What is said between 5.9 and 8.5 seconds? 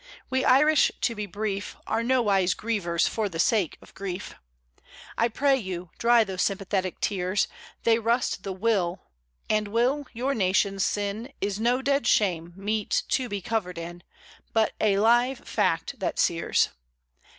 dry those sympathetic tears, They rust